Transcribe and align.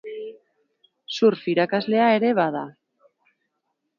Surf 1.17 1.43
irakaslea 1.53 2.09
ere 2.21 2.33
bada. 2.41 2.65